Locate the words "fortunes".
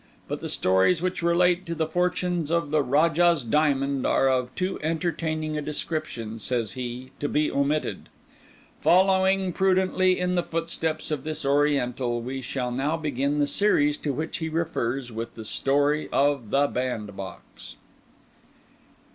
1.85-2.49